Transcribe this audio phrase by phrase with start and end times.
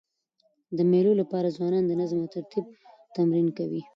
[0.77, 2.65] د مېلو له پاره ځوانان د نظم او ترتیب
[3.15, 3.81] تمرین کوي.